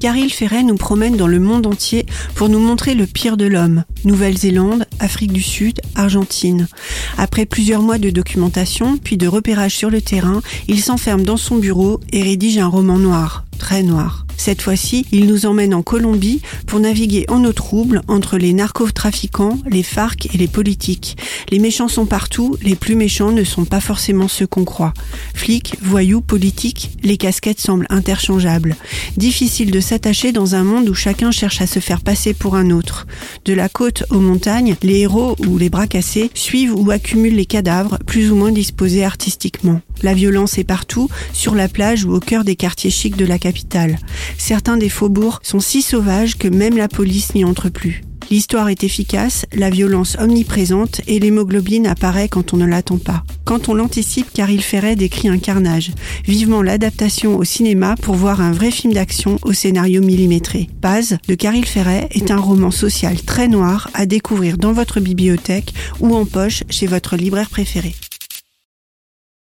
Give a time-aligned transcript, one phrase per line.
[0.00, 3.84] Caril Ferret nous promène dans le monde entier pour nous montrer le pire de l'homme.
[4.04, 6.68] Nouvelle-Zélande, Afrique du Sud, Argentine.
[7.18, 11.58] Après plusieurs mois de documentation, puis de repérage sur le terrain, il s'enferme dans son
[11.58, 14.24] bureau et rédige un roman noir, très noir.
[14.42, 19.58] Cette fois-ci, il nous emmène en Colombie pour naviguer en eau trouble entre les narcotrafiquants,
[19.66, 21.18] les FARC et les politiques.
[21.50, 24.94] Les méchants sont partout, les plus méchants ne sont pas forcément ceux qu'on croit.
[25.34, 28.76] Flics, voyous, politiques, les casquettes semblent interchangeables.
[29.18, 32.70] Difficile de s'attacher dans un monde où chacun cherche à se faire passer pour un
[32.70, 33.06] autre.
[33.44, 37.44] De la côte aux montagnes, les héros ou les bras cassés suivent ou accumulent les
[37.44, 39.82] cadavres, plus ou moins disposés artistiquement.
[40.02, 43.38] La violence est partout, sur la plage ou au cœur des quartiers chics de la
[43.38, 43.98] capitale.
[44.38, 48.02] Certains des faubourgs sont si sauvages que même la police n'y entre plus.
[48.30, 53.24] L'histoire est efficace, la violence omniprésente et l'hémoglobine apparaît quand on ne l'attend pas.
[53.44, 55.90] Quand on l'anticipe, Caril Ferret décrit un carnage.
[56.24, 60.68] Vivement l'adaptation au cinéma pour voir un vrai film d'action au scénario millimétré.
[60.80, 65.74] Paz de Caril Ferret est un roman social très noir à découvrir dans votre bibliothèque
[65.98, 67.96] ou en poche chez votre libraire préféré.